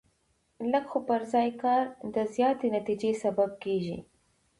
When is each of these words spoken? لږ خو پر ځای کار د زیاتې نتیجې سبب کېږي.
لږ 0.71 0.85
خو 0.91 0.99
پر 1.07 1.21
ځای 1.33 1.49
کار 1.63 1.83
د 2.15 2.17
زیاتې 2.35 2.67
نتیجې 2.77 3.11
سبب 3.23 3.49
کېږي. 3.63 3.97